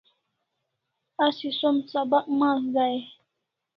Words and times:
Asi 1.27 1.49
som 1.59 1.75
sabak 1.91 2.25
mas 2.39 2.61
dai 2.75 2.95
e? 3.07 3.09